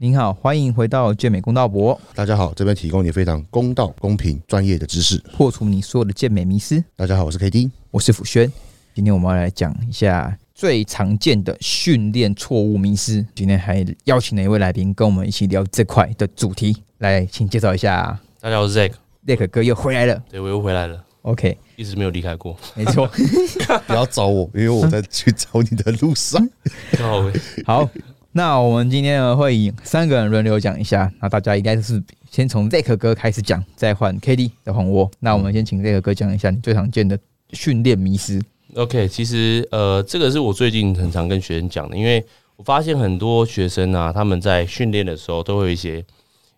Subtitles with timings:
[0.00, 5.18] 您好，欢迎回到健美公道博，大家好，这边提供你非常公道、公平、专业的知识。
[5.32, 6.80] 破除你所有的健美迷思。
[6.94, 8.48] 大家好，我是 KD，我是辅轩。
[8.94, 13.26] 今天我们要来讲一下最常见的训练错误迷思。
[13.34, 16.80] 今天还邀请了一位来宾跟我们一起聊这块的主题。
[16.98, 18.20] 来，请介绍一下。
[18.40, 20.22] 大家好，我是 Zack，Zack 哥又回来了。
[20.30, 21.04] 对，我又回来了。
[21.22, 22.56] OK，一直没有离开过。
[22.76, 23.10] 没错，
[23.88, 26.48] 不要找我，因为我在去找你的路上。
[27.66, 27.90] 好。
[28.32, 32.00] 那我们今天呢会以三个人轮流讲一下，那大家应该是
[32.30, 35.10] 先从 Zack 哥开始讲，再换 KD 再换我。
[35.18, 37.18] 那我们先请 Zack 哥讲一下你最常见的
[37.52, 38.40] 训练迷失。
[38.74, 42.24] OK，其实呃，这个是我最近很常跟学生讲的，因为
[42.56, 46.04] 我发现很多学生啊，他们在训练的时候都会有一些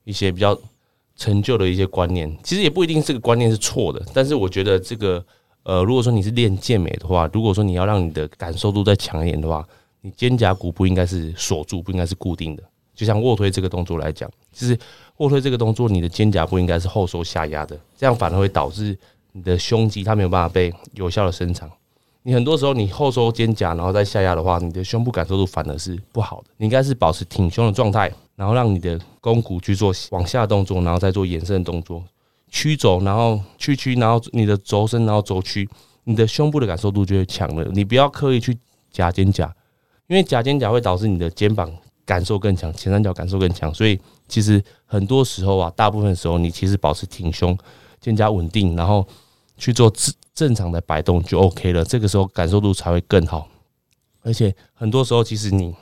[0.05, 0.59] 一些比较
[1.17, 5.25] 陈旧的一些观念，其实也不一定这个观念是错的，但是我觉得这个
[5.63, 9.65] 呃，如果说你是练健美的话，如果说你要让你的感受度再强一点的话。
[10.03, 12.63] 你肩胛骨不应该是锁住，不应该是固定的。
[12.95, 14.79] 就像卧推这个动作来讲，其实
[15.17, 18.97] 卧推这个动作，你的肩胛不应该是后收下压的，这样反而会导致
[19.33, 21.71] 你的胸肌它没有办法被有效的伸长。
[22.23, 26.49] 你很多时候你后收肩胛，然后再下压的话，你的胸部感受度反而是不好的。
[26.59, 32.05] 你应该是保持挺胸的状态，然后让你的肱骨去做往下动作，然后再做延伸的动作，
[32.51, 35.67] 曲肘，然后屈曲，然后你的轴身，然后轴屈，
[36.05, 37.65] 你的胸部的感受度就会强了。
[37.73, 38.59] 你不要刻意去
[38.91, 39.51] 夹肩胛。
[40.11, 41.73] 因为夹肩胛会导致你的肩膀
[42.05, 47.57] 感受更强，前三角感受更强，所以其实很多时候啊，大部分时候你其实保持挺胸，
[48.01, 49.07] 肩胛稳定，然后
[49.57, 51.85] 去做正正常的摆动就 OK 了。
[51.85, 53.49] 这个时候感受度才会更好。
[54.23, 55.73] 而且很多时候，其实你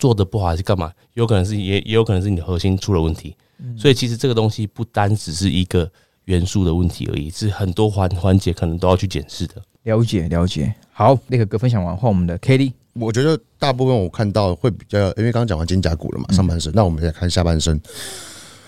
[0.00, 3.36] 做的不好还是干嘛，有可能是也也有可能是你的核心出了问题。
[3.78, 5.88] 所以其实这个东西不单只是一个
[6.24, 9.62] 元素的问题而已，是很多环环节可能都要去检视的。
[9.84, 10.74] 了解了解。
[10.92, 17.80] 好，那个哥分享完后，我们的 k d 我觉得大部分我看到会比较，因为刚刚讲完肩胛骨了嘛，上半身，那我们再看下半身。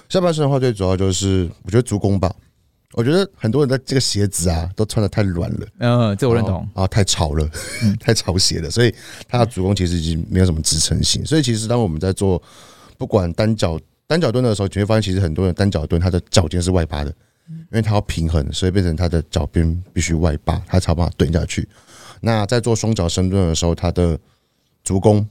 [0.08, 2.34] 下半身的话，最主要就是我觉得足弓吧。
[2.92, 5.66] 我觉得很多人的这个鞋子啊，都穿的太软了。
[5.78, 6.66] 嗯，这我认同。
[6.74, 7.48] 啊，太潮了，
[7.98, 8.94] 太潮鞋了，所以
[9.28, 11.26] 它的足弓其实已经没有什么支撑性。
[11.26, 12.40] 所以其实当我们在做
[12.96, 17.10] 不管单脚单脚蹲的时候，你会发现其实很多人单脚蹲，他的脚尖是外八的，
[17.48, 21.68] 因为他要平衡，所以变成他的脚边必须外八，他才把它蹲下去。
[22.24, 24.18] 那在做双脚深蹲的时候，他的
[24.82, 25.26] 足弓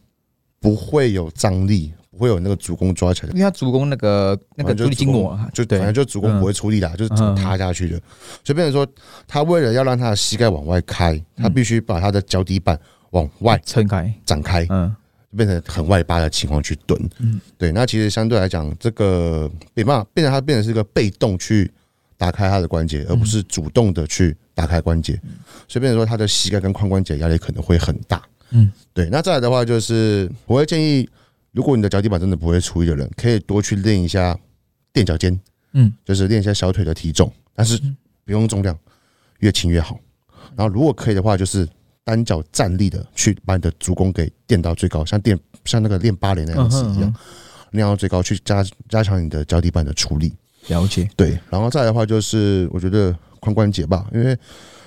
[0.59, 7.99] 不会有张力，不会有那个足弓抓起来，因为他足弓那个那个就是筋膜，就反正就足弓不会出力啦，就是塌下去的。
[8.43, 8.87] 所以变成说，
[9.27, 12.79] 他为了要让他的膝盖往外开，他必须把他的脚底板
[13.09, 14.95] 往外撑开、展开，嗯，
[15.35, 17.09] 变成很外八的情况去蹲。
[17.19, 17.71] 嗯，对。
[17.71, 21.71] 那其实相对来讲，这个没办法变成他变成是一个被动去
[22.23, 24.33] 打开他的关节，而不是主动的去。
[24.55, 25.19] 打开关节，
[25.67, 28.21] 所以变成说他的膝盖跟髋关节压力可能会很大。
[28.51, 29.09] 嗯，对。
[29.09, 31.09] 那再来的话，就是我会建议，
[31.53, 34.37] 如果你的脚底板真的不会出力的人，可以多去练一下
[34.91, 35.41] 垫脚尖。
[35.71, 37.81] 嗯，就是练一下小腿的体重，但是
[38.23, 38.77] 不用重量，
[39.39, 39.99] 越轻越好。
[40.55, 41.67] 然后如果可以的话，就是
[42.03, 45.35] 单脚站立的去把你的足弓给垫到最高，像垫
[45.65, 47.11] 像那个练芭蕾那样子一样，
[47.71, 50.31] 练到最高去加加强你的脚底板的出力。
[50.67, 51.09] 了解。
[51.15, 53.15] 对，然后再的话就是我觉得。
[53.43, 54.27] 髋关节吧，因为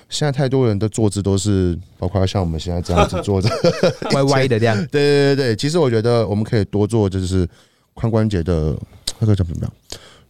[0.09, 3.47] 现在太多人的坐姿都是，包括像我们现在这样子坐着，
[4.15, 4.75] 歪歪的这样。
[4.89, 7.47] 对对对对，其实我觉得我们可以多做，就是
[7.93, 8.75] 髋关节的
[9.19, 9.71] 那个叫什么？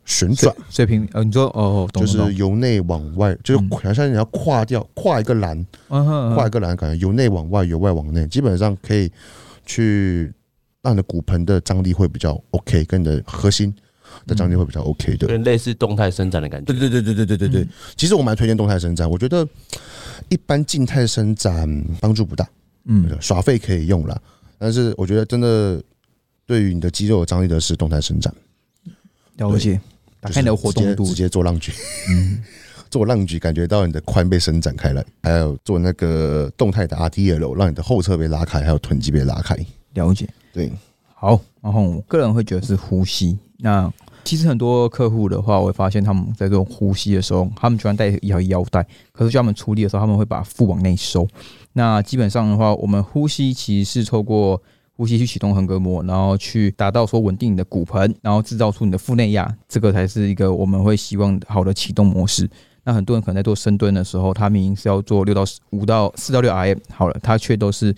[0.03, 1.08] 旋转水平。
[1.13, 9.09] 呃，你说哦，就是由内往外，就是好像你要跨掉跨一个栏，嗯跨一个栏，感觉由内往外，由外往内，基本上可以
[9.66, 10.29] 去
[10.81, 13.74] 让你的骨盆的张力会比较 OK，跟你的核心。
[14.25, 16.73] 的张力会比较 OK 的，类似动态伸展的感觉。
[16.73, 17.68] 对对对对对对对对。
[17.95, 19.47] 其实我蛮推荐动态伸展，我觉得
[20.29, 22.47] 一般静态伸展帮助不大。
[22.85, 24.22] 嗯，耍废可以用了，
[24.57, 25.81] 但是我觉得真的
[26.46, 28.34] 对于你的肌肉有张力的是动态伸展。
[29.35, 29.79] 了解，
[30.22, 31.73] 打开你的活动度，直接做浪举。
[32.09, 32.41] 嗯，
[32.90, 39.55] 做浪举感觉到你的髋被伸展开来，还有做那个动态的 RTL，让你的后侧被拉开，还有臀肌被拉开。
[39.93, 40.72] 了解，对。
[41.19, 43.35] 好，然后我个人会觉得是呼吸。
[43.58, 43.91] 那
[44.23, 51.28] 其实很多客户的话，我会发现他们在做呼吸的时候，他们喜欢带一条腰带，可是叫他们出力的时候，他们会把腹往内收。
[51.73, 54.61] 那基本上的话，我们呼吸其实是透过
[54.96, 62.47] 呼吸去启动横膈膜，然后去达到说稳定你的骨盆，然后制造出你的腹内压，这个才是一个我们会希望好的启动模式。
[62.84, 67.96] 那很多人可能在做深蹲的时候，他明明是要做六到五到四到六 RM 好了，他却都是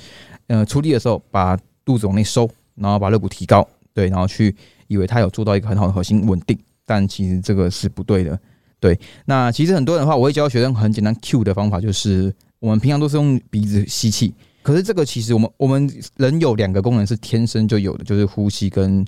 [0.47, 2.49] 呃出力的时候把肚子往内收。
[2.79, 4.55] 然后把肋骨提高，对，然后去
[4.87, 8.39] 以为他有做到一个很好的核心稳定，但其实这个是不对的。
[8.79, 19.05] 对，那其实很多人的话，我会教学生很简单 Q 的方法，就是我们平常都是用鼻子吸气，可是这个其实我们我们人有两个功能是天生就有的，就是呼吸跟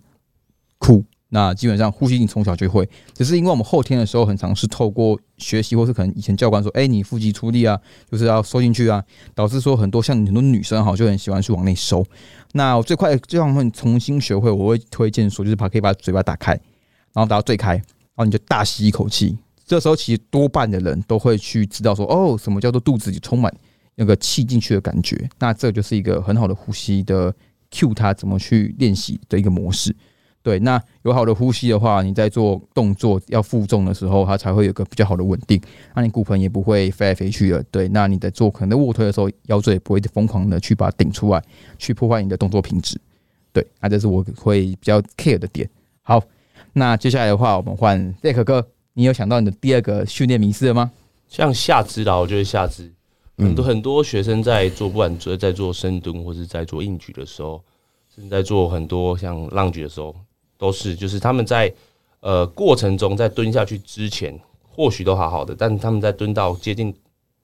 [0.78, 1.04] 哭。
[1.34, 7.80] 那基本上呼吸你从小就会，只是因为我们后天的时候很常是透过学习，或是可能以前教官说，哎、你腹肌出力啊，
[8.12, 9.02] 就是要收进去啊，
[9.34, 12.06] 导致说很多像很多女生哈就很喜欢去往内收。
[12.52, 16.52] 那我最快最让他们重新学会，我会推荐说，就是把可以把嘴巴打开，
[17.14, 17.84] 然后打到最开，然
[18.18, 19.38] 后你就大吸一口气。
[19.66, 23.50] 这时候其实多半的人都会去知道说，哦，什么叫做肚子里充满
[23.96, 25.30] 那个气进去的感觉。
[25.40, 27.34] 那这就是一个很好的呼吸的
[27.72, 29.96] cue，它怎么去练习的一个模式。
[30.44, 35.62] 对，那有好的呼吸的话，你在做动作要负重的时候，它才会有个比较好的稳定，
[35.96, 37.64] 那你骨盆也不会飞来飞去的。
[37.70, 41.44] 对，那你在做可能在卧推的时候，腰椎也不会疯狂的去把它顶出来，
[41.78, 43.00] 去破坏你的动作品质。
[43.54, 45.70] 对，那这是我会比较 care 的点。
[46.02, 46.22] 好，
[46.74, 50.92] 那接下来的话，我们换 Zack 哥，你有想到你的第二个训练迷思了吗？
[51.28, 52.92] 像下肢啦，我觉得下肢
[53.38, 57.64] 很嗯多很多学生在做，不管在在做深蹲或是在做硬举的时候，
[58.14, 60.16] 甚至在做很多像浪举的时候，
[60.62, 61.74] 都是就是他们在
[62.20, 66.94] 呃过程中在蹲下去之前，或许都好好的，但他们在蹲到接近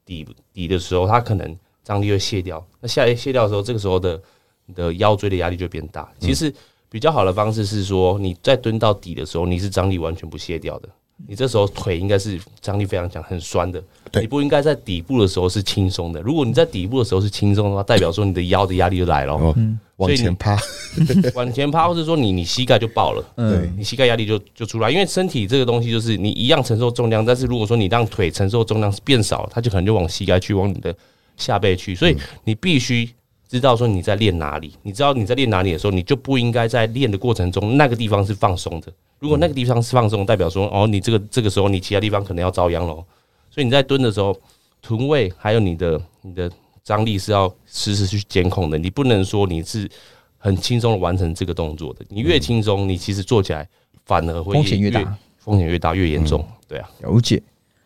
[0.06, 0.24] 底
[0.54, 2.64] 底的时候，他可能张力会卸掉。
[2.80, 4.22] 那下卸掉的时候，这个时候的
[4.68, 6.08] 你的腰椎的压力就变大。
[6.20, 6.54] 其实
[6.92, 10.88] 比较好的方式是说，你在蹲到底的时候，你是张力完全不卸掉的。
[11.26, 13.82] 你这时候腿应该是张力非常强、很酸的，
[14.12, 16.22] 对你不应该在底部的时候是轻松的。
[16.22, 19.56] 如果你在底部的时候是轻松的话，代表说你的腰的压力就来了，哦，
[19.96, 20.56] 往前趴，
[21.34, 24.92] 往前趴，或者说你你膝盖就爆了，对你膝盖压力就就出来。
[24.92, 30.96] 因为身体这个东西就是你一样承受重量，但是如果说你让腿承受重量变少，它就可能就往膝盖去，往你的
[31.36, 31.96] 下背去。
[31.96, 33.10] 所以你必须
[33.48, 38.92] 知道说你在练哪里，你知道你在练哪里的时候，你就不应该在练的过程中那个地方是放松的。
[39.20, 43.04] 如果那个地方是放松，代表说哦，你这个这个时候你其他地方可能要遭殃喽。
[43.50, 44.36] 所以你在蹲的时候，
[44.82, 46.52] 臀位还有你的你的
[46.84, 49.90] 张力是要实时去监控的，你不能说你是
[50.38, 52.06] 很轻松的完成这个动作的。
[52.10, 53.68] 你越轻松，你其实做起来
[54.06, 56.46] 反而会风险越大，风险越大越严重。
[56.68, 57.42] 对啊，了解。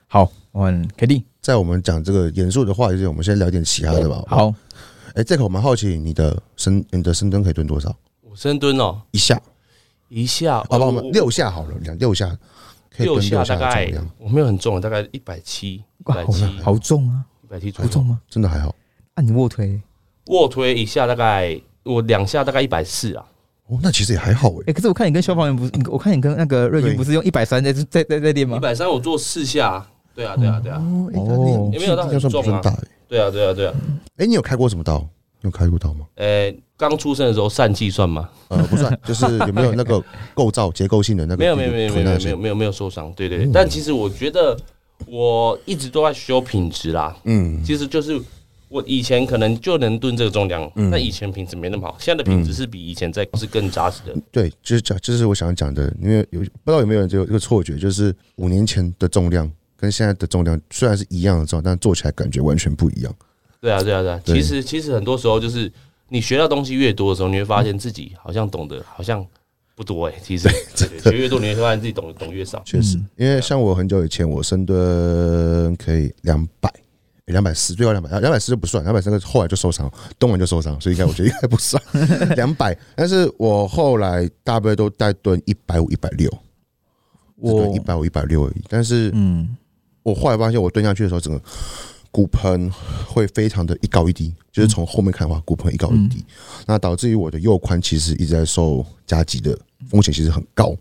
[0.08, 4.22] 好，我们 K D 在我们讲这个严肃的话题之前，我们先聊点其他的吧。
[4.28, 4.54] 好，
[5.16, 7.96] 哎，这个我蛮好奇，你的深你的深蹲可以蹲多少？
[8.22, 9.42] 我深蹲哦，一下，
[10.08, 12.28] 一下好吧，我我们六下好了，两六下
[12.96, 17.92] 可以六蹲六下下大概我没有很重，大概一百七、一百七、好重啊，一百七左右。
[17.92, 18.22] 重吗？
[18.30, 18.74] 真的还好。
[19.16, 19.82] 啊，你卧推，
[20.28, 23.26] 卧推一下大概我两下大概一百四啊，
[23.68, 24.74] 哦，那其实也还好哎哎、。
[24.74, 28.56] 可是我看你跟消防员不是，我看你跟那个瑞军不是用一百三在在在在练吗？
[28.56, 29.86] 一百三我做四下。
[30.14, 32.62] 对啊，对啊，对啊，哦，哎，那哦你也没有到重啊。
[33.12, 33.74] 对啊，对啊，对啊。
[34.16, 35.00] 哎，你有开过什么刀？
[35.42, 36.06] 你有开过刀吗？
[36.16, 38.30] 呃，刚出生的时候疝气算吗？
[38.48, 40.02] 呃，不算， 就是有没有那个
[40.34, 43.12] 构造结构性的那个没有，没有，没有，没有，没有，没有，受伤。
[43.12, 43.52] 对对对。
[43.52, 44.58] 但其实我觉得
[45.08, 47.14] 我一直都在修品质啦。
[47.26, 48.18] 嗯，其实就是
[48.70, 54.16] 我以前可能就能蹲这个重量，嗯但以前品质没那么好，现在的品质是比以前在是更扎实的。
[54.32, 63.12] 对，就是讲，就是我想讲的，因为有不知道有没有人有这个错觉，就是五年前的重量跟现在的重量虽然是一样的重量，但做起来感觉完全不一样。
[63.60, 64.22] 对啊，对啊，对啊。
[64.24, 65.72] 对其实其实很多时候就是
[66.08, 69.26] 你学到东西越多的时候，你会发现自己好像懂得好像
[69.76, 70.48] 不多哎、 其实
[71.04, 72.62] 学越多，你会发现自己懂得懂越少。
[72.64, 76.72] 确实，因为像我很久以前，我深蹲可以两百。
[77.26, 79.90] 两百四，最高两百，两百四就不算，两百三个后来就受伤，
[80.20, 81.82] 蹲完就受伤，所以应该我觉得应该不算
[82.36, 82.78] 两百。
[82.94, 86.30] 但是我后来大部分都在蹲一百五、一百六，
[87.38, 88.62] 我一百五、一百六而已。
[88.68, 89.56] 但是嗯，
[90.04, 91.42] 我后来发现，我蹲下去的时候，整个
[92.12, 92.70] 骨盆
[93.08, 96.26] 会非常的一高一低，就是从后面看的话，骨盆一高一低，
[96.66, 99.58] 那导致于我的右髋其实一直在受夹击的
[99.90, 100.76] 风险，其实很高。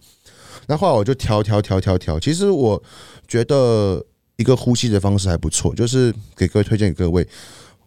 [0.66, 2.82] 那后来我就调调调调调，其实我
[3.28, 4.04] 觉得
[4.36, 7.26] 一个呼吸的方式还不错，就是给各位推荐给各位。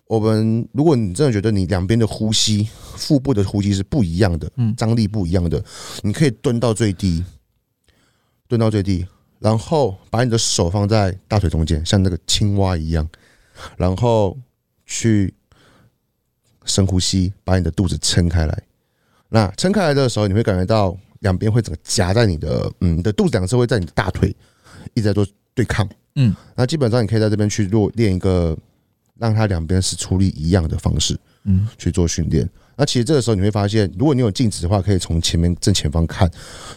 [0.06, 5.64] 我们如果你真的觉得你两边的呼吸、腹部的呼吸是不一样的，嗯张力不一样的，
[6.02, 7.24] 你可以蹲到最低，
[8.48, 9.06] 蹲到最低，
[9.44, 13.06] 然后把你的手放在大腿中间，像那个青蛙一样，
[13.76, 14.38] 然后
[14.86, 15.34] 去
[16.64, 18.64] 深呼吸，把你的肚子撑开来。
[19.28, 24.34] 那撑开来的时候，你会感觉到两边会整个夹在你的，嗯，你的肚子两侧会在你的大腿
[24.94, 25.86] 一直在做对抗。
[26.16, 28.58] 嗯，那基本上你可以在这边去做练一个
[29.18, 32.50] 让它两边是出力一样的方式，嗯，去做训练。
[32.76, 36.30] 那其实这个时候你会发现，如果你有镜子的话，可以从前面正前方看，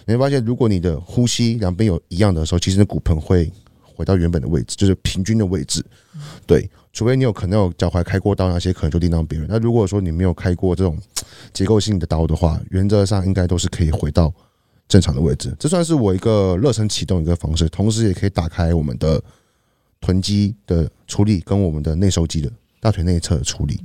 [0.05, 3.51] 你会发现，如果你的呼吸两边有一样的时候，其实你骨盆会
[3.83, 5.85] 回到原本的位置，就是平均的位置。
[6.47, 9.49] 对，除非你有可能有脚踝开过刀，那些可能就另当别论。
[9.51, 10.99] 那如果说你没有开过这种
[11.53, 14.33] 结构性的刀的话，原则上应该都是可以回到
[14.89, 15.55] 正常的位置。
[15.59, 19.23] 这算是我一个热身启动一个方式，同时也可以打开我们的
[20.01, 22.51] 臀肌的处理跟我们的内收肌的
[22.81, 23.81] 大腿内侧的出力，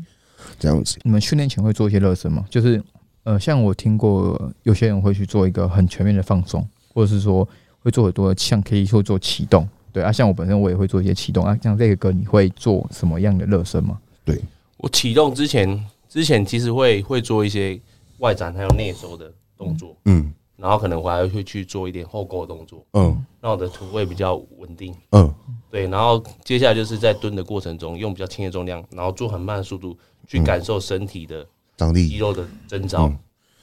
[0.61, 0.99] 这样子。
[1.03, 2.45] 你们训练前会做一些热身吗？
[2.49, 2.81] 就是
[3.23, 7.47] 呃，像我听过有些人会去做一个很全面的放松，或者是说
[7.79, 13.99] 会做很多像可以会做启动，对啊，像我本身我也会做一些启动啊，像这个歌你会做什么样的热身吗？
[14.23, 14.39] 对，
[14.77, 17.79] 我启动之前，之前其实会会做一些
[18.19, 24.93] 外展还有内收的动作，嗯然后可能我还会去做一点后勾的动作，嗯让我的臀会比较稳定。
[25.09, 25.33] 嗯
[25.71, 29.97] 对，然后接下来就是在蹲的过程中，用比较轻的重量，然后做很慢的速度
[30.39, 31.45] 去感受身体的
[31.75, 33.07] 张力，肌肉的征兆。
[33.07, 33.17] 嗯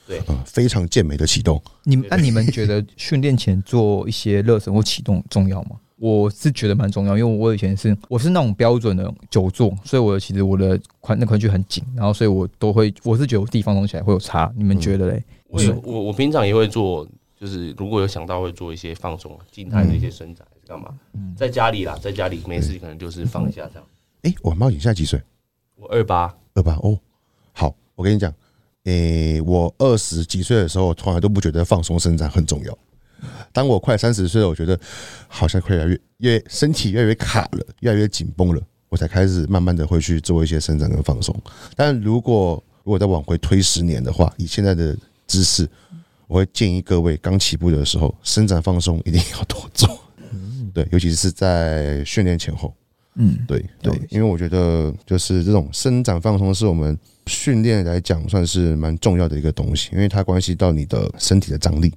[0.06, 1.62] 对，嗯，非常健美的启动。
[1.84, 5.76] 你们那你们觉得训练前做一些热身或启动重要吗？
[6.00, 15.22] 我是觉得蛮重要，因为我以前是我是那种标准的久坐，所以我其实我的髋那髋距很紧，然后所以我都会我是觉得我自己放松起来会有差，你们觉得嘞？
[15.48, 17.06] 我有我我平常也会做，
[17.38, 20.88] 就是如果有想到会做一些放松、静态的一些伸展，干嘛？
[21.36, 23.86] 在家里啦，在家里没事可能就是放一下这样。
[24.22, 25.20] 哎，我很冒险，现在几岁？
[25.76, 26.98] 我二八，二八哦。
[27.52, 28.32] 好，我跟你讲，
[28.84, 32.76] 诶，我二十几岁的时候，我从来都不觉得放松伸展很重要。
[33.52, 34.78] 当我快三十岁了，我觉得
[35.28, 41.34] 好像越来越越身体越来越卡了，越来越紧绷了，我才开始慢慢的会去做一些伸展跟放松。
[41.76, 44.96] 但如果如果再往回推十年的话，以现在的
[45.26, 45.68] 姿势，
[46.26, 49.98] 我会建议各位刚起步的时候，伸展放松一定要多做。
[50.74, 52.74] 对，尤其是在训练前后。
[53.20, 56.96] 嗯，对对，因为我觉得就是这种伸展放松是我们
[57.26, 61.92] 训练来讲算是蛮重要的一个东西，因为它关系到你的身体的张力。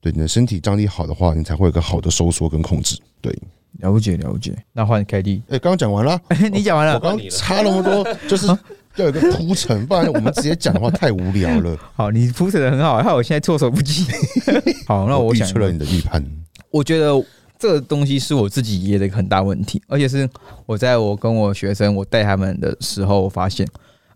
[0.00, 2.98] 对，你的身体张力好的话，你才会有个好的收缩跟控制。
[3.22, 3.34] 对，
[3.78, 4.54] 了解了解。
[4.74, 6.20] 那换凯蒂，哎，刚刚讲完了，
[6.52, 11.74] 你讲完了，我刚刚插那么多，就是要有个铺陈，不然我们直接讲的话太无聊了。
[11.96, 14.04] 好，你铺陈的很好，害我现在措手不及。
[14.86, 16.22] 好，那我想出了你的预判。
[16.70, 17.12] 我觉得
[17.64, 20.28] 这个东西是我自己也的一个很大问题，而且是
[20.66, 23.66] 我在我跟我学生我带他们的时候，我发现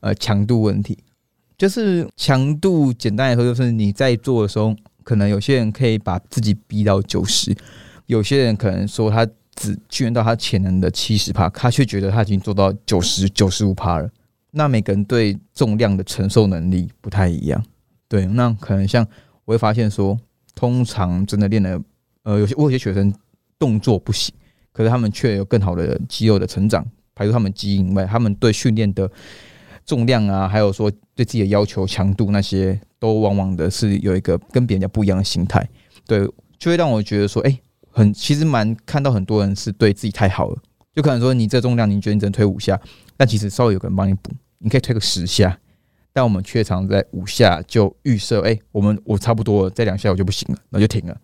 [0.00, 0.99] 呃强度问题，
[1.57, 7.57] 就是强度简单来说，就是你在做的时候，可能有些人可以把自己逼到九十，
[8.05, 14.11] 有些人可能说他只训练到他潜能的七十帕，他却觉得他已经做到九十九十五帕了。
[14.50, 17.64] 那每个人对重量的承受能力不太一样，
[18.09, 19.07] 对，那可能像
[19.47, 20.19] 我会发现说，
[20.55, 21.81] 通常真的练的，
[22.25, 23.11] 呃，有些我有些学生
[23.58, 24.34] 动作不行，
[24.72, 29.10] 可是他们却有更好的肌肉的成长，排除他们基因以外，他们对训练的
[29.84, 35.68] 重量啊，还有说对自己的要求强度那些，都往往的是有一个跟别人家不一样的心态，
[36.06, 36.20] 对，
[36.58, 37.58] 就会让我觉得说，哎、
[37.90, 40.58] 很其实蛮看到很多人是对自己太好了，
[40.94, 42.80] 就可能说你这重量你觉得你只能推五下，
[43.16, 45.58] 但其实稍微有个人帮你补，你可以推个十下，
[46.12, 51.16] 但我们却常在五下就预设，哎、我们我差不多了，再两下我就不行了，那就停了。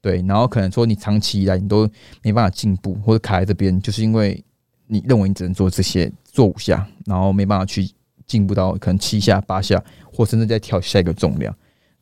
[0.00, 1.88] 对，然后可能说你长期以来你都
[2.22, 4.42] 没办法进步，或者卡在这边，就是因为
[4.86, 7.90] 你认为你只能做这些，做五下，然后没办法去
[8.26, 11.54] 进步到可能七下、八下，或甚至再跳下一个重量。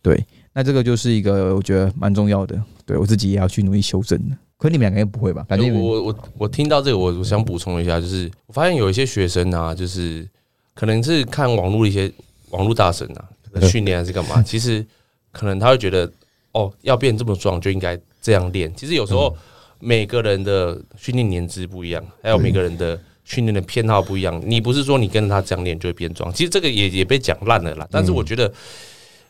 [0.02, 4.36] 对，那这个就是一个我觉得蛮重要的，对我自己也要去努力修正的。
[4.58, 5.44] 可你们两个应该不会吧？
[5.48, 10.26] 感觉你们我我我听到这个，我我想补充一下，就是我发现有一些学生啊，就是
[10.74, 12.10] 可能是看网络的一些
[12.50, 13.28] 网络大神啊，
[13.62, 14.86] 训练还是干嘛，其实
[15.32, 16.10] 可能他会觉得
[16.56, 18.72] 哦，要变这么壮就应该这样练。
[18.74, 19.34] 其实有时候
[19.78, 24.42] 每个人的训练年资不一样，还有每个人的训练的偏好不一样。
[24.44, 27.86] 你不是说你跟着他这样练就会变壮，其实这个也也被讲烂了啦。
[27.90, 28.52] 但是我觉得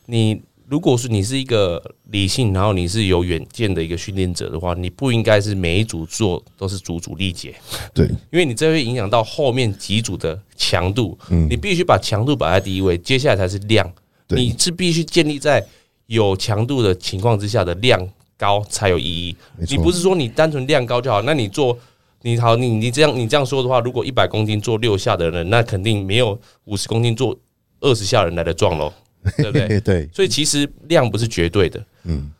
[0.05, 0.41] 你。
[0.69, 1.81] 如果是你是一个
[2.11, 7.55] 理性，然后你是有远见的一个训练者的话，你不应该是每一组做都是组组力竭，
[7.95, 11.17] 对，因为你这会影响到后面几组的强度。
[11.29, 13.89] 嗯你必须把强度摆在第一位，接下来才是量。
[14.27, 15.65] 你是必须建立在
[16.07, 19.35] 有强度的情况之下的量高才有意义。
[19.69, 21.77] 你不是说你单纯量高就好，那你做
[22.23, 27.37] 你好，你你这样你这样说的话，如果一百公斤做六下的人，那肯定没有五十公斤做
[27.79, 28.91] 二十下人来的壮喽，
[29.37, 29.67] 对不对？
[29.67, 32.31] 对对，所以其实量不是绝对的，嗯，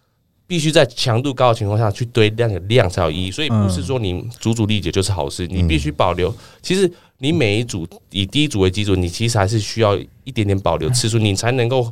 [0.48, 3.32] 必须在强度高的情况下去堆量，的量才有意义。
[3.32, 6.34] 所以不是说你组组力竭就是好事，你必须保留。
[6.62, 11.92] 其实你每一组以第一组为基准，你其实还是需要一点点保留次数，你才能够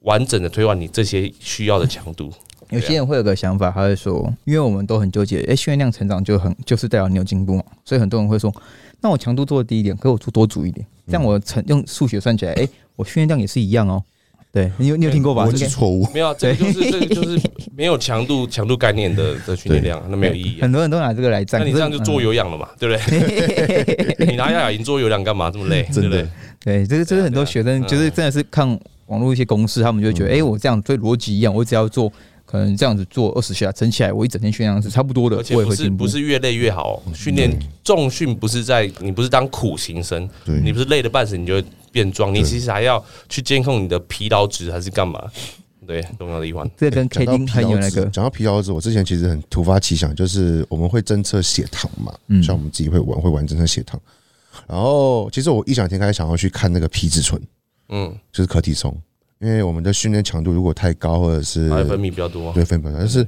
[0.00, 2.32] 完整的推完你这些需要的强度。
[2.70, 8.54] 有些人会有个想法，他会说，因为我们都很纠结，哎、训练量成长就很就是代表你有进步嘛，所以很多人会说，
[9.00, 14.02] 那我强度做的低一点，可我做多组一点，这样我成用数学算起来，哎、我训练量也是一样哦。
[14.52, 15.42] 对你有你有听过吧？
[15.42, 16.04] 我应该是错误。
[16.12, 17.40] 没有啊，这个就是这个就是
[17.76, 20.62] 没有强度强度概念的的训练量，那没有意义啊。
[20.62, 24.26] 很多人都拿这个来战，那你这样就做有有氧了嘛，对不对？
[24.26, 25.82] 你拿亚雅赢做有氧干嘛这么累？
[25.82, 26.28] 对真的不对？
[26.64, 28.78] 对，这个这是很多学生就是真的是看
[29.10, 32.10] 网络一些公司，他们就会觉得，哎、我这样对逻辑一样，我只要做
[32.46, 35.90] 可能这样子做二十下，整起来我一整天训练量是差不多的而，且不是。
[35.90, 37.50] 不是越累越好哦，训练
[37.84, 40.28] 重训不是在你不是当苦行僧，
[40.64, 45.22] 你不是累的半死你就会变壮，你其实还要去监控你的疲劳值还是干嘛？
[45.86, 46.70] 对，很重要的一环。
[46.76, 54.00] 这跟讲 K 到疲那个，讲到疲劳值，我之前其实很突发奇想，就是我们会侦测血糖嘛，嗯像我们自己会玩会玩侦测血糖。
[54.68, 57.40] 然后其实我异想天开想要去看那个皮质醇，
[57.90, 58.96] 嗯，就是可体松，
[59.38, 63.22] 因为我们的训练强度如果太高，或者是内分泌比较多，对分泌比较多，但是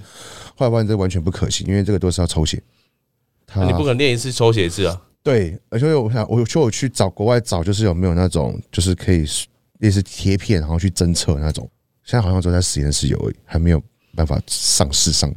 [0.57, 2.63] 后来发现这完全不可行，因为这个都是要抽血。
[3.47, 5.03] 它你不可能练一次抽血一次啊。
[5.23, 9.25] 对，而且我想，我就我去找国外找，就是有没有那种就是可以
[9.79, 11.69] 类似贴片，然后去侦测那种。
[12.03, 13.81] 现在好像只有在实验室有而已，还没有
[14.17, 15.33] 办法上市上。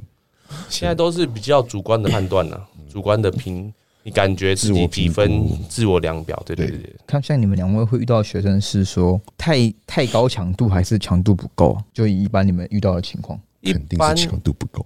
[0.69, 3.71] 现在都是比较主观的判断了，主观的评，
[4.05, 6.95] 你感觉自己几分自我量表，对对对对。
[7.07, 11.83] 看像你们两位会遇到的学生是说太太高强度还是强度不够啊？
[11.91, 14.85] 就以一般你们遇到的情况，一肯定般是强度不够。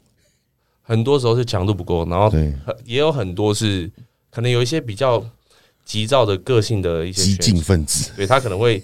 [0.81, 2.31] 很多时候是强度不够，然后
[2.85, 3.91] 也有很多是
[4.31, 5.21] 可能有一些比较
[5.83, 8.11] 急躁的个性的一些激进，分子。
[8.15, 8.81] 对他可能会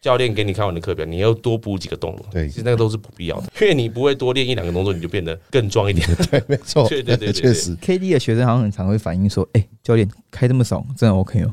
[0.00, 6.08] 教练给你看完的课表，你要多补几个动作，对其实那个都是不必要的， 因为你不会多练一两个动作，你就变得更壮一点。
[6.30, 7.76] 对，没错， 对对对确实。
[7.80, 11.52] K D 的学生好像很常会反映说：“哎、教练开这么少，真的 OK 哦？”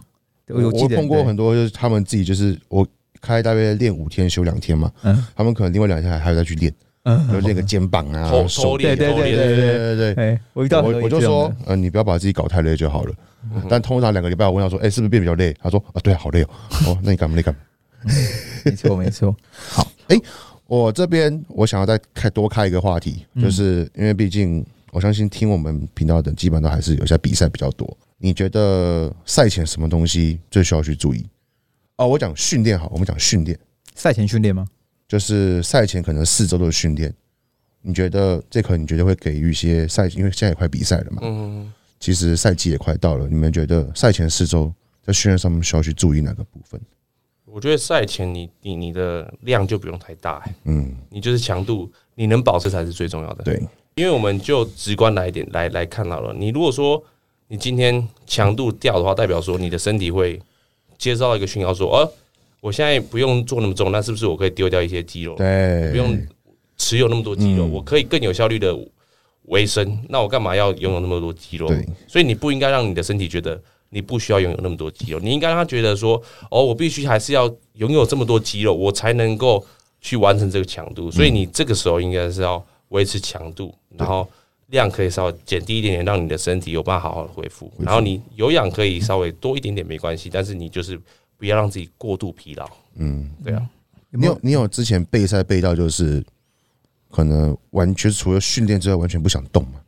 [0.49, 2.87] 我有我碰过很多，就是他们自己就是我
[3.19, 6.73] 开大约练五天休两天嘛，嗯他们可能另外两天还还要再去练，
[7.03, 13.13] 嗯，就练个肩膀啊偷、手偷练对对对对对对我遇到我我就说，呃，你不要把自己搞太累就好了。
[13.53, 15.53] 嗯但通常两个礼拜，我问他说，哎，是不是变比较累？
[15.61, 16.49] 他说，啊，对啊，好累哦。
[16.87, 17.35] 哦，那你干嘛？
[17.35, 17.59] 你干嘛？
[18.65, 19.35] 没错没错，
[20.65, 27.97] 我这边我想要再开多开一个话题，嗯就是因为毕竟我相信听我们频道的基本上都还是有些比赛比较多。
[28.17, 31.25] 你觉得赛前什么东西最需要去注意？
[31.97, 33.57] 哦，我讲训练好，我们讲训练，
[33.95, 34.67] 赛前训练吗？
[35.07, 37.13] 就是赛前可能四周的训练。
[37.81, 43.27] 你觉得这可能你觉得会给予一些赛，因为现在也快比赛了嘛，嗯，其实赛季也快到了。
[43.29, 44.73] 你们觉得赛前四周
[45.05, 46.81] 在训练上面需要去注意哪个部分？
[47.57, 53.43] 我觉得赛前你你你的量就不用太大、欸嗯，你就是强度你能保持才是最重要的。
[53.43, 53.59] 对，
[53.95, 57.03] 因为我们就直观来一点来来看到了，你如果说
[57.47, 60.39] 你今天强度掉的话，代表说你的身体会
[60.99, 62.07] 接收到一个讯号说，哦，
[62.61, 65.33] 我现在不用做那么重，那是不是我可以丢掉一些肌肉？
[65.33, 66.15] 对，不用
[66.77, 68.77] 持有那么多肌肉，嗯我可以更有效率的
[69.45, 69.97] 维生。
[70.09, 71.67] 那我干嘛要拥有那么多肌肉？
[72.07, 76.21] 所以你不应该让你的身体觉得你不需要拥有那么多肌肉，你应该让他觉得说，
[76.51, 79.65] 哦，我必须还是要拥有这么多肌肉，我才能够
[80.01, 81.09] 去完成这个强度。
[81.09, 84.27] 所以你这个时候应该是要维持强度，然后
[84.67, 87.71] 量可以稍微减低一点点，让你的身体有办法好好的恢复。
[87.79, 90.99] 然后你有氧可以稍微多一点点没关系，但是你就是
[91.37, 92.69] 不要让自己过度疲劳。
[92.95, 93.65] 嗯，对啊，
[94.09, 96.23] 你有你有之前备赛备到就是
[97.09, 99.79] 可能完全除了训练之外完全不想动吗？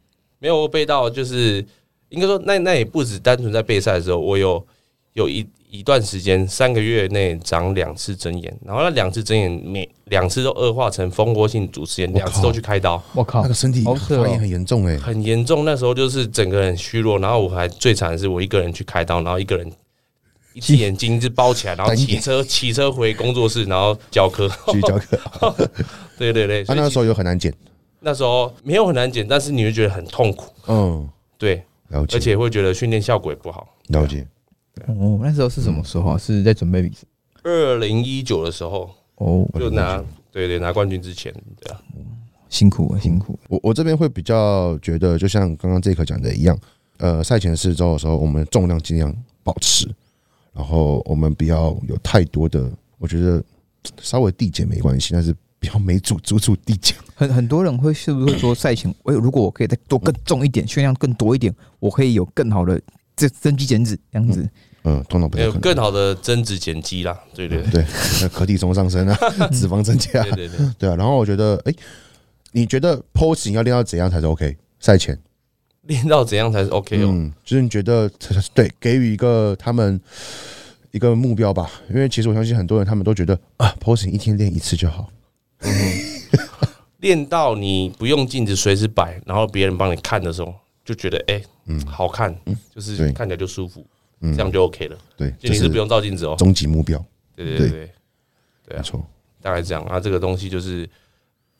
[0.41, 1.65] 没有背到，就是
[2.09, 4.65] 应该说，那那也不止单纯在备赛的时候，我有
[5.13, 15.63] 有一一段时间，三个月内长两次针眼，然后那两次针眼每两次都恶化成蜂窝性组织炎，两次都去开刀，我靠那个，身体发炎很严重哎、很严重。
[15.65, 19.71] 那时候就是整个人虚弱，然后我还最惨的是我一个人去开刀，然后一个人。
[20.55, 24.49] 一只 眼睛就包起来，然后 骑车骑车回工作室，然后教课。
[24.65, 25.69] 继续教课。
[26.17, 27.53] 对对对，所以他那时候有很难减，
[27.99, 33.67] 那时候没有很难减，但是你会觉得很痛苦，嗯，对，了解，而且会觉得训练效果也不好。
[33.87, 34.25] 了解。
[34.87, 36.17] 哦，那时候是什么时候啊？
[36.17, 37.03] 是在准备比赛
[37.43, 41.81] 二零一九的时候，哦，就拿对对拿冠军之前，对啊，
[42.47, 43.39] 辛苦了，辛苦了。
[43.49, 46.57] 我我这边会比较觉得，就像刚刚这一课讲的一样，
[46.97, 49.85] 呃，赛前四周的时候，我们重量尽量保持，
[50.53, 53.43] 然后我们不要有太多的，我觉得
[54.01, 56.95] 稍微递减没关系，但是不要每组组组递减。
[57.15, 62.79] 很很多人会是不是会说赛前，哎，如果我可以再多更重一点，训练量更多一点，我可以有更好的
[63.15, 64.47] 这增肌减脂这样子。
[64.83, 65.75] 嗯，通常不没有太可能。
[65.75, 67.85] 更好的增脂减肌啦，对对对，
[68.21, 69.17] 那可体重上升啊，
[69.51, 70.95] 脂肪增加对，对对对，对啊。
[70.95, 71.73] 然后我觉得，哎，
[72.53, 74.55] 你觉得 posing 要练到怎样才是 OK？
[74.79, 75.19] 赛前，
[75.81, 77.09] 练到怎样才是 OK 哦？
[77.11, 78.09] 嗯，就是你觉得
[78.53, 79.99] 对，给予一个他们
[80.91, 85.11] 一个目标吧，因为其实我相信很多人他们都觉得啊，posing 一天练一次就好，
[86.99, 91.79] 练到你不用镜子随时摆，然后别人帮你看的时候，就觉得哎，嗯。
[91.85, 92.35] 好看，
[92.73, 93.85] 就是看起来就舒服，
[94.21, 94.35] 嗯。
[94.35, 94.97] 这样就 OK 了。
[95.15, 97.03] 对，就你是不用照镜子哦，终极目标，
[97.35, 97.69] 对对对。
[97.69, 97.89] 对，
[98.67, 98.77] 对。
[98.77, 98.79] 啊。
[98.79, 99.05] 没错，
[99.41, 99.83] 大概这样。
[99.85, 100.89] 啊，这个东西就是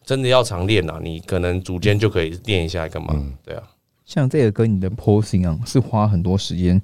[0.04, 3.14] 真的要常练啊，你可能组间就可以练一下，干嘛？
[3.44, 3.64] 对啊，
[4.06, 6.82] 像这个跟你的 posing 啊，是花很多时间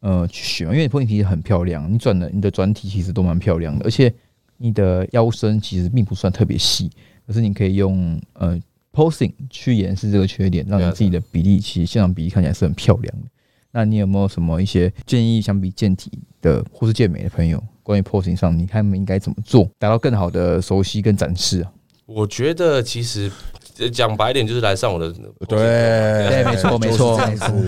[0.00, 4.12] 呃去学，因为你 posing 其实很漂亮，你转的你的转体其实都蛮漂亮的，而且
[4.58, 6.90] 你的腰身其实并不算特别细，
[7.26, 8.58] 可是你可以用呃
[8.92, 13.28] posing 去掩饰这个缺点，让你自己的比例其实现场比例看起来是很漂亮的。
[13.72, 21.70] 那你有没有什么一些建议，相比健体的或是健美的朋友关于 posing 上，你看他们应该怎么做，达到更好的熟悉跟展示啊？
[22.06, 23.30] 我觉得其实
[23.78, 25.12] 呃讲白一点，就是来上我的
[25.46, 27.20] 对对没错没错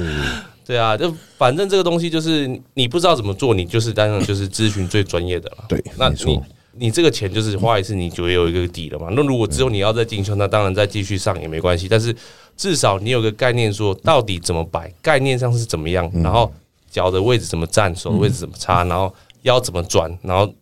[0.64, 5.64] 对啊，就反正这个东西就是你不知道怎么做，你就是当然就是咨询最专业的了。
[5.68, 6.40] 对，那你
[6.78, 9.08] 你这个钱就是花一次，你就有一个底了嘛。
[9.12, 11.88] 那如果之后你要再进修，那当然再继续上也没关系。
[11.88, 12.14] 但是
[12.56, 16.52] 至少你有个概念，说到底怎么摆，概念上是怎么样，然后
[16.90, 20.52] 脚的位置怎么站，手的位置怎么插，然后腰怎么转，然后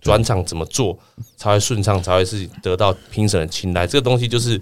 [0.00, 0.98] 转场怎么做
[1.36, 3.86] 才会顺畅，才会是得到评审的青睐。
[3.86, 4.60] 这个东西就是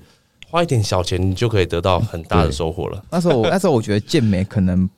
[0.48, 3.04] 花一点小钱，你就可以得到很大的收获了。
[3.11, 4.88] 那时候我 那时候我觉得健美可能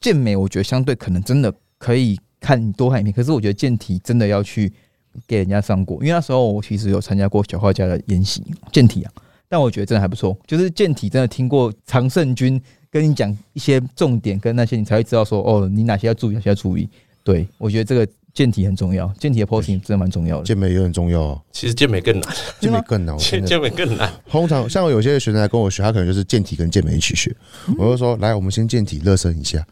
[0.00, 4.72] 健美，我觉得相对可能真的可以看多看一片，可是我觉得健体真的要去
[5.26, 8.42] 给人家上过，因为那时候我其实有参加过小画家的研习
[8.72, 9.12] 健体啊，
[9.48, 16.88] 但我觉得真的还不错，就是健体真的听过常胜军跟你讲一些重点跟那些，你才会知道说哦，你哪些要注意，哪些要注意。
[17.22, 20.44] 对我觉得这个健体很重要，健体的 posing 真的蛮重要的。
[20.44, 23.16] 健美也很重要哦，其实健美更难， 健美更难。
[23.18, 24.10] 健健美更难。
[24.28, 27.34] 通常像有些学生来跟我学，他可能就是健体跟健美一起学。
[27.76, 29.64] 我就说，来，我们先健体热身一下，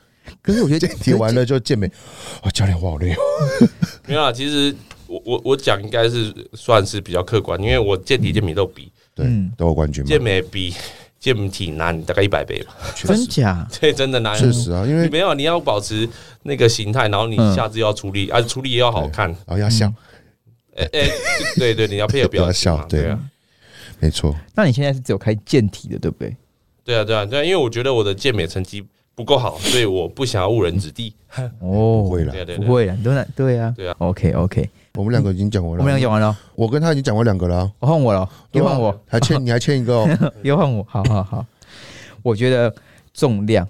[0.42, 1.90] 可是我觉得健体完了就健美。
[2.44, 3.16] 啊，教练我好累哦。
[4.06, 4.76] 没有啊，其实
[5.08, 8.92] 我我我讲应该是算是比较客观，因为我健体健美都比。
[9.14, 10.08] 对嗯，都有冠军嘛。
[10.08, 10.72] 健，美比
[11.18, 13.66] 健体难大概一百倍吧，确真实假？
[13.68, 14.38] 这真的难。
[14.38, 16.08] 确实啊，因为没有，你要保持
[16.44, 17.54] 那个形态，然后你嗯。
[17.56, 19.28] 下肢要出力，啊，出力也要好看。
[19.28, 19.92] 然后要笑，
[20.76, 21.08] 哎哎，
[21.56, 23.18] 对对，你要配合表情嘛，不要笑对啊，
[23.98, 26.36] 没错，那你现在是只有开健体的，对不对？
[26.84, 31.12] 对啊，对啊，对啊，因为我觉得我的健美成绩不够好，所以我不想要误人子弟。
[31.58, 32.32] 哦，不会啦。
[32.32, 32.66] 对啊，对啊，对啊。
[32.68, 33.96] 不会啦，你都那对啊，对啊。
[33.98, 40.08] OK OK，我们两个已经讲完了，我们俩讲完了，我跟他已经讲完两个了啊，我换我了，又换我，还欠你还欠一个哦。
[40.42, 41.46] 又换我，好好好。
[42.20, 42.74] 我觉得
[43.14, 43.64] 重量，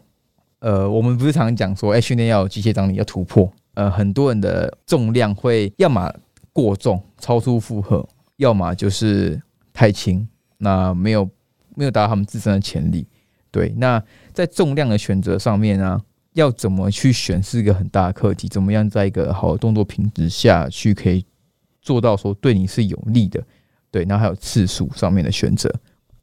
[0.61, 3.53] 呃，我们不是常常讲说，哎、训练要有机械张力，要突破。
[3.75, 6.11] 呃，很多人的重量会要么
[6.51, 9.39] 过重，超出负荷，要么就是
[9.75, 11.29] 太轻，那没有
[11.75, 13.07] 没有达到他们自身的潜力。
[13.51, 16.01] 对，那在重量的选择上面呢、
[16.39, 18.49] 要怎么去选是一个很大的课题。
[18.49, 21.25] 怎么样在一个好的动作品质下去，可以
[21.83, 23.43] 做到说对你是有利的？
[23.91, 25.73] 对，然后还有次数上面的选择，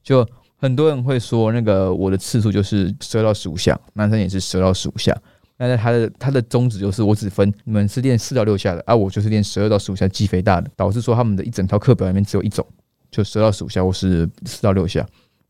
[0.02, 0.26] 就
[0.56, 5.16] 很多人会说，那个我的次数就是十二到十五下，男生也是十二到十五下。
[5.58, 12.66] 那在他的他的宗旨就是，我只分你们是练四到六下的，啊，我就是练十二到十五下肌肥大的，导致说他们的一整套课表里面只有一种，
[13.12, 15.06] 就十二到十五下或是四到六下。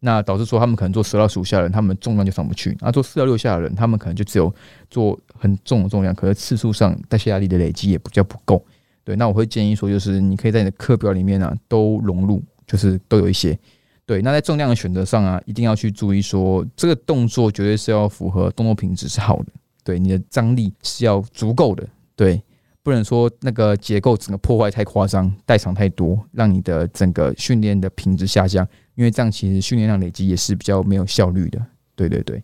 [0.06, 4.54] 那导致说他们可能做十到十五下的人，他们重量就上不去；那做四到六下的人，他们可能就只有
[4.88, 8.63] 做很重的重量，可是次数上代谢压力的累积也比较不够。
[9.04, 13.58] 对，那我会建议说，就是你可以在你的课表里面呢、都融入，就是都有一些。
[14.06, 19.48] 对，那在重量的选择上啊，一定要去注意说，这个动作绝对是要符合动作品质是好的，
[19.84, 22.39] 对，你的张力是要足够的，对，
[22.84, 31.62] 不能说那个结构整个破坏太夸张，代偿太多，让你的整个训练的品质下降，因为这样其实训练量累积也是比较没有效率的。
[31.95, 32.43] 对对对，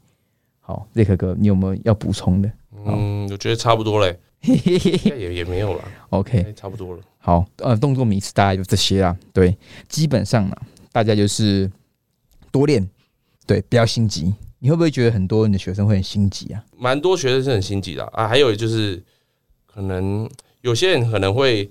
[0.60, 2.52] 好，瑞克哥，你有没有要补充的
[2.86, 7.02] 嗯，我觉得差不多嘞， 也也没有了，？OK，哎差不多了。
[7.18, 9.16] 好，呃，动作名词大概就这些啦。
[9.34, 9.56] 对，
[9.90, 10.56] 基本上呢，
[10.92, 11.70] 大家就是
[12.52, 12.90] 多练，
[13.46, 14.34] 对，不要心急。
[14.60, 16.64] 你会不会觉得很多你的学生会很心急啊？
[16.78, 19.02] 蛮多学生是很心急的啊，还有就是
[19.66, 20.30] 可能
[20.62, 21.70] 有些人可能会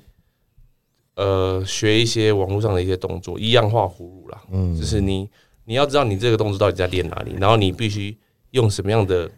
[1.20, 4.74] 呃学一些网络上的一些动作，一样画葫芦啦，嗯。
[4.74, 5.28] 就是你
[5.66, 8.16] 你要知道你这个动作到底在练哪里，然后你必须
[8.52, 9.30] 用什么样的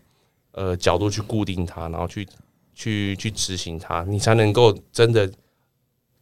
[0.53, 2.27] 呃角度去固定它，然后去
[2.73, 5.29] 去去执行它，你才能够真的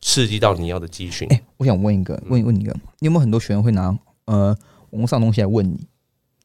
[0.01, 1.29] 刺激到你要的肌群。
[1.31, 4.57] 哎、我想问一个，问问你一个，你有没有很多学员会拿呃
[4.91, 5.79] 网络上的东西来问你？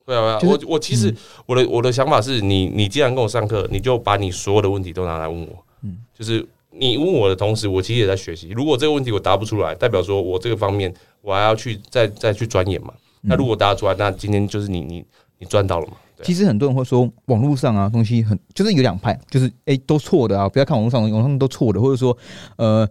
[0.06, 1.16] 会啊会啊，就是我我其实
[1.48, 5.98] 我的我的想法是你你既然跟我上课，你就把你所有的问题都拿来问我，嗯。
[6.14, 6.46] 就是
[6.78, 8.50] 你问我的同时，我其实也在学习。
[8.50, 12.94] 如果这个问题我答不出来，代表说我这个方面我还要去再再去钻研嘛。
[13.22, 15.04] 那如果答出来，那今天就是你你
[15.40, 15.94] 你赚到了嘛？
[16.24, 22.18] 其实很多人会说网络上啊东西很就是有两派，就是哎、都错的啊，不要看网络上的，网络上都错的，或者说
[22.58, 22.88] 呃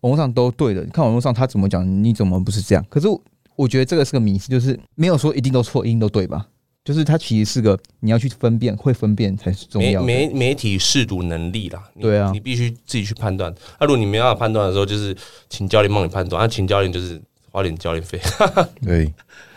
[0.00, 2.84] 网络上都对的，你看网络上他怎么讲，你怎么不是这样？
[2.88, 3.20] 可是我
[3.56, 6.46] 我觉得这个是个迷思，就是没有说一定都错，一定都对吧？
[6.84, 10.06] 就是它其实是个你要去分辨，会分辨才是重媒要的。
[10.06, 13.52] 媒媒体试读能力啦，你对啊你必须自己去判断。
[13.80, 15.16] 那、如果你没办法判断的时候，就是
[15.48, 16.42] 请教练帮你判断。
[16.42, 17.18] 那、请教练就是
[17.50, 18.20] 花点教练费。
[18.84, 19.10] 对，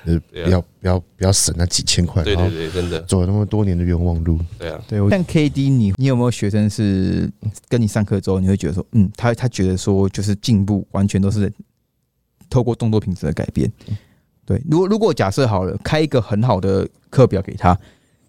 [0.06, 4.40] 呃，对啊不要不要不要省那几千块，然对对对，真的，走了那么多年的冤枉路。
[4.58, 4.82] 对啊。
[4.88, 7.30] 对，我像 K D，你你有没有学生是
[7.68, 11.52] 跟你上课之后，你会觉得说，嗯，他他觉得说就是进步，完全都是
[12.50, 13.70] 透过动作品质的改变。
[14.46, 17.78] 对，如果如果假设好了，开一个很好的课表给他，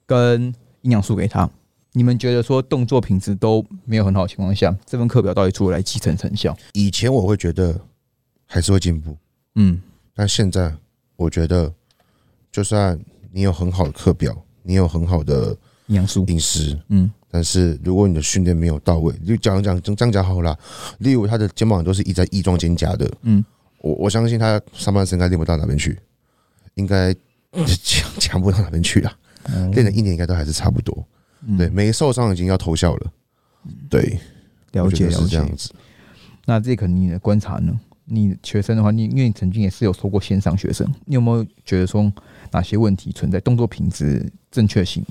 [0.06, 1.48] 跟营养素给他，
[1.92, 6.56] 你们觉得说动作品质都没有很好的情况下，这份课表到底出来继承成效？
[6.72, 7.78] 以前我会觉得
[8.46, 9.16] 还是会进步，
[9.56, 9.80] 嗯。
[10.14, 10.74] 但现在
[11.16, 11.72] 我觉得，
[12.50, 12.98] 就算
[13.30, 17.10] 你有很好的课表，你有很好的营养素，饮食，嗯。
[17.30, 20.58] 但是如果你的训练没有到位，就讲讲这样讲好了。
[20.98, 23.44] 例如他的肩膀都是一在翼状肩胛的，嗯，
[23.82, 25.98] 我我相信他上半身应该练不到哪边去，
[26.74, 27.14] 应该
[28.40, 29.12] 不到哪边去了。
[29.51, 31.07] 嗯练了一年应该都还是差不多。
[31.57, 33.12] 对，没受伤已经要偷笑了。
[33.88, 34.18] 对，
[34.72, 35.16] 了解了解。
[35.16, 35.72] 是这样子。
[36.44, 37.79] 那这可能你的观察呢？
[38.11, 42.11] 你学生的话，你因为你曾经也是有收过线上学生，你有没有觉得说
[42.51, 45.05] 哪些问题存在动作品质正确性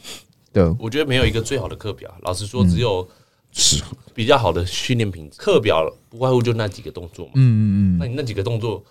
[0.51, 0.75] 的？
[0.79, 3.07] 我觉得没有一个最好的课表，老实说，嗯只有
[3.51, 3.83] 是
[4.15, 5.37] 比较好的训练品质。
[5.37, 8.83] 课表不外乎就那几个动作嘛，嗯嗯嗯，那你那几个动作，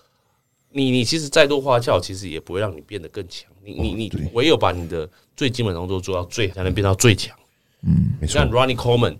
[0.73, 3.51] 你你其实再多花俏，其实也不会让你变得更强。
[3.65, 7.37] 你你你唯有把你的最基本的动作做到最，才能变到最强。
[7.83, 8.51] 嗯没错像。
[8.51, 9.17] Ronnie Coleman，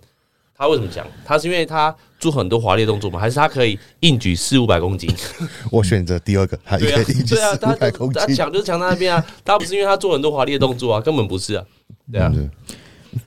[0.55, 1.05] 他为什么强？
[1.25, 3.19] 他是因为他做很多华丽的动作吗？
[3.19, 5.09] 还是他可以硬举四五百公斤？
[5.71, 8.21] 我选择第二个，他一对啊个一，对啊，他百公斤。
[8.21, 11.65] 他强就是强在那边啊，他不是因为他做很多华丽的动作啊，根本不是啊，
[12.11, 12.49] 对啊，对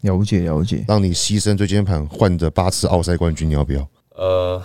[0.02, 0.84] 了解了解。
[0.88, 3.86] 让你牺牲椎间盘换得八次奥赛冠军，你要不要？
[4.20, 4.62] 呃，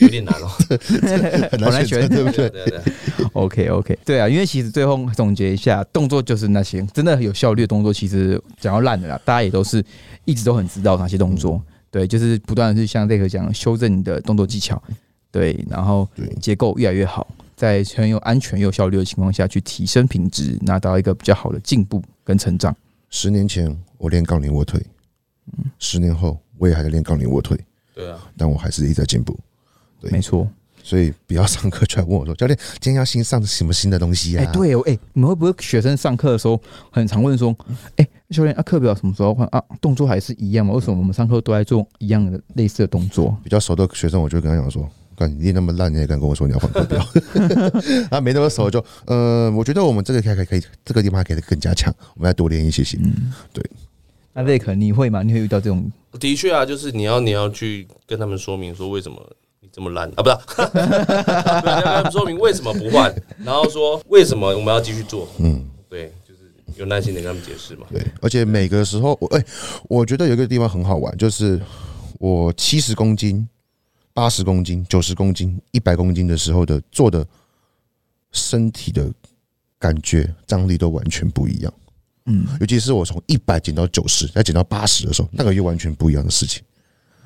[0.00, 0.48] 有点难哦，
[1.52, 2.48] 很好难选选择，对不对？
[2.48, 9.84] 对对对，OK OK，对啊，因为其实最后总结一下，动作就是那些真的有效率的动作，其实讲到烂的啦，大家也都是
[10.24, 14.82] 一直都很知道哪些动作，对，就是不断的去像这个讲修正你的动作技巧，
[15.30, 22.74] 对，然后对结构越来越好，在很有安全又有效率的情况下去提升品质，拿到一个比较好的进步跟成长。
[23.10, 24.80] 十年前我练杠铃卧推，
[25.78, 27.54] 十年后我也还在练杠铃卧推，
[27.96, 29.34] 对啊，但我还是一直在进步。
[29.98, 30.46] 对没错，
[30.82, 37.56] 所以不要上课出来问我说：“教练，今天要新上什么新的东西呀、哎、对哦，哎、你们会不会学生上课的时候很常问说，
[37.96, 39.62] 哎、教练啊，课表什么时候换啊？
[39.80, 40.74] 动作还是一样吗？
[40.74, 43.34] 为什么我们上课都在做一样的类似的动作？
[43.42, 47.02] 比较熟的学生，我就跟他讲说：“干，你练那么烂，你也敢跟我说你要换课表？”
[48.12, 52.98] 啊，没那么熟就，呃，我觉得我们这个可以可以可以，这个地方还可以更加强，我们要多练一些些。
[54.36, 55.22] 那瑞克，你会吗？
[55.22, 55.90] 你会遇到这种？
[56.20, 59.18] 的确啊，就是你要你要去跟他们说明说为什么
[59.60, 60.36] 你这么烂啊，不是，
[60.76, 60.82] 对
[61.62, 63.10] 你要跟他们说明为什么不换，
[63.42, 67.86] 然后说为什么我们要继续做，嗯，对，就是有耐心的跟他们解释嘛。
[67.90, 69.42] 对，而且每个时候，我哎、
[69.88, 71.58] 我觉得有一个地方很好玩，就是
[72.18, 73.48] 我七十公斤、
[74.12, 77.26] 八十公斤、九十公斤、一百公斤的时候的做的
[78.32, 79.10] 身体的
[79.78, 81.72] 感觉张力都完全不一样。
[82.26, 86.62] 嗯，尤其是我从一百减到九十，再减到八十的时候，那个又完全不一样的事情。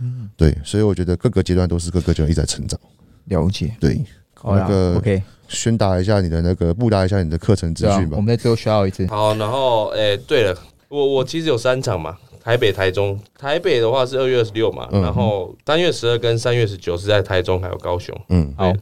[0.01, 2.79] 嗯，对，所以我觉得各个阶段都是各个阶段一直在成长。
[3.25, 3.75] 了解。
[3.79, 4.03] 对，
[4.35, 8.21] 好那个 OK，宣达一下你的那个布达一下你的课程资讯，吧我。
[8.23, 9.07] 们再最后需要一次。
[9.09, 10.57] 好，然后诶、对了，
[10.89, 13.19] 我我其实有三场嘛，台北、台中。
[13.39, 18.15] 台北的话是二月二十六嘛，嗯然后三月十二跟三月十九是在台中还有高雄。
[18.29, 18.73] 嗯，好，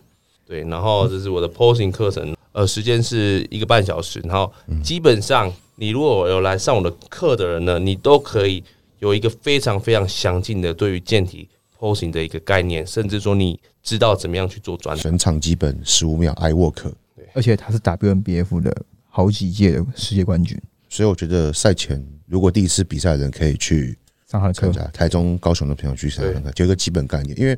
[0.46, 4.52] 对，然后这是我的 posing 课程，呃，时间是一个半小时，然后
[4.82, 8.64] 基本上你如果有来上我的课的人呢，你都可以
[8.98, 16.92] 有一个非常非常详尽的对于健体 posing 的一个概念，甚至说你知道怎么样去做转全场基本十五秒 I work。
[17.32, 18.76] 而且他是 WNBF 的
[19.08, 24.72] 好几届的世界冠军，所以我觉得赛前如果第一次比赛的人可以去上他的课参。
[24.72, 27.38] 加，台中、高雄的朋友去参加看看，有一个基本概念。
[27.38, 27.56] 因为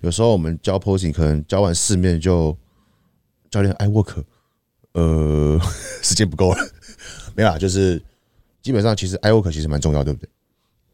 [0.00, 2.56] 有时候我们教 posing 可能教完四面就
[3.50, 4.24] 教练 I work，
[4.94, 5.60] 呃，
[6.02, 6.58] 时间不够了，
[7.34, 8.02] 没有啦，就是
[8.62, 10.28] 基本上其实 I work 其实蛮重要，对不对？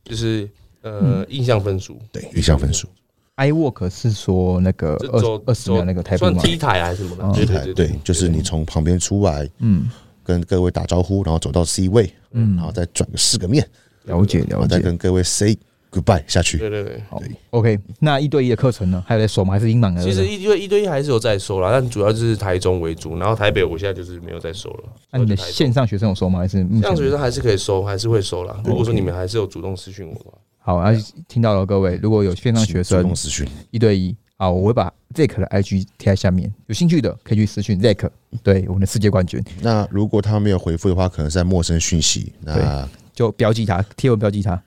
[0.05, 0.49] 就是
[0.83, 2.89] 呃印象分数，对，印象分数
[3.35, 7.25] ，I work 是说那个二二十秒那个台步算吗？T 台还是什么的？
[7.25, 9.91] 哦对台对就是你从旁边出来嗯，
[10.25, 13.67] 跟各位打招呼，然后走到 C 位，嗯然后再转个四个面，
[14.05, 14.77] 了解然后了解。
[14.77, 15.57] 再跟各位 say
[15.91, 16.59] goodbye 下去。
[16.59, 17.03] 对对对。
[17.09, 19.03] 好，OK，那一对一的课程呢？
[19.07, 19.53] 还有在收吗？
[19.53, 20.03] 还是英满的？
[20.03, 24.85] 其实一对一对一还是有在收啦，但主要就是台中为主，然后台北我现在就是没有在收了。
[25.11, 26.41] 那你的线上学生有收吗？
[26.41, 28.61] 还是目前这样学生还是可以收，还是会收啦。
[28.65, 30.93] 如果说你们还是有主动私讯我的话，好，啊，
[31.29, 38.11] 听到了各位，如果有线上学生主生动私讯，一对一，好，我会把 Zack 的 IG 贴在下面，有兴趣的可以去私讯 Zack，
[38.43, 44.63] 对我们的世界冠军，那如果他没有回复的话，可能是在陌生讯息，那就标记他，贴文标记他。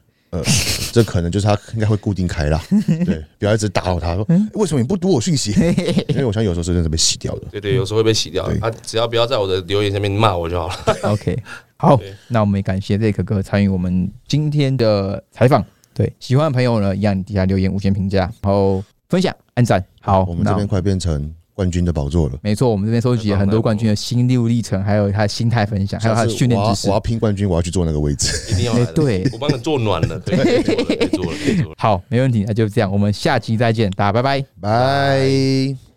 [0.94, 2.62] 这可能就是他应该会固定开啦。
[3.06, 5.52] 对，不要一直打扰他说、嗯欸为什么你不读我讯息？
[6.10, 7.48] 因为我想有时候是真的被洗掉的。
[7.52, 10.98] 对对，有时候会被洗掉他啊，只要不要在我的留言下面骂我就好了。
[11.12, 11.38] OK，
[11.78, 15.66] 好，那我们也感谢 Zack 哥参与我们今天的采访。
[15.94, 19.84] 对，喜欢的朋友呢，一样底下留言五星评价，然后分享、按赞。
[20.00, 22.34] 好，我们这边快变成冠军的宝座了。
[22.42, 26.96] 没错，我们这边收集了很多冠军的心路历程，还有他的心态分享，还有他的训练知识我要我。
[26.96, 28.52] 要拼冠军，我要去坐那个位置。
[28.52, 31.76] 一定要对我帮你做暖了，可以可以做了，可以做了，做了。
[31.78, 34.44] 好，没问题，那就这样，我们下期再见，大家拜拜。
[34.60, 35.91] 拜。